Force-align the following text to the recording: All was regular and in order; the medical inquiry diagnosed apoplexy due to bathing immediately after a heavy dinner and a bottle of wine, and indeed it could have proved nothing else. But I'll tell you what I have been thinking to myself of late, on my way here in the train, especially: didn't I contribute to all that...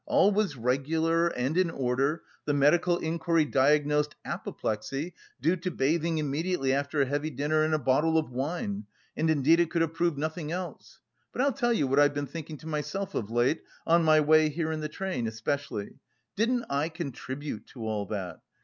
All 0.07 0.31
was 0.31 0.55
regular 0.57 1.27
and 1.27 1.55
in 1.59 1.69
order; 1.69 2.23
the 2.45 2.55
medical 2.55 2.97
inquiry 2.97 3.45
diagnosed 3.45 4.15
apoplexy 4.25 5.13
due 5.39 5.55
to 5.57 5.69
bathing 5.69 6.17
immediately 6.17 6.73
after 6.73 7.03
a 7.03 7.05
heavy 7.05 7.29
dinner 7.29 7.61
and 7.61 7.75
a 7.75 7.77
bottle 7.77 8.17
of 8.17 8.31
wine, 8.31 8.87
and 9.15 9.29
indeed 9.29 9.59
it 9.59 9.69
could 9.69 9.83
have 9.83 9.93
proved 9.93 10.17
nothing 10.17 10.51
else. 10.51 11.01
But 11.31 11.43
I'll 11.43 11.53
tell 11.53 11.71
you 11.73 11.85
what 11.85 11.99
I 11.99 12.03
have 12.09 12.15
been 12.15 12.25
thinking 12.25 12.57
to 12.57 12.67
myself 12.67 13.13
of 13.13 13.29
late, 13.29 13.61
on 13.85 14.03
my 14.03 14.21
way 14.21 14.49
here 14.49 14.71
in 14.71 14.79
the 14.79 14.89
train, 14.89 15.27
especially: 15.27 15.99
didn't 16.35 16.65
I 16.67 16.89
contribute 16.89 17.67
to 17.75 17.85
all 17.85 18.07
that... 18.07 18.39